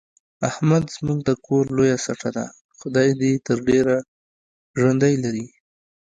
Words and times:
احمد 0.49 0.83
زموږ 0.95 1.19
د 1.29 1.31
کور 1.45 1.65
لویه 1.75 1.97
سټه 2.05 2.29
ده، 2.35 2.45
خدای 2.79 3.09
دې 3.21 3.31
تر 3.45 3.57
ډېرو 3.67 3.95
ژوندی 4.79 5.13
لري. 5.23 5.45